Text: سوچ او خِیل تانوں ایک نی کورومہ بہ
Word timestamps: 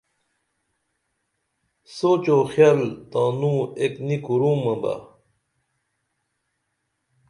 سوچ 1.95 2.25
او 2.33 2.39
خِیل 2.51 2.81
تانوں 3.11 3.59
ایک 3.79 3.95
نی 4.07 4.17
کورومہ 4.25 4.75
بہ 4.81 4.93